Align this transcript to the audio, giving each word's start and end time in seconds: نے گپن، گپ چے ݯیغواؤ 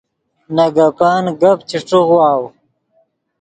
نے 0.55 0.65
گپن، 0.75 1.23
گپ 1.41 1.59
چے 1.69 1.77
ݯیغواؤ 1.87 2.43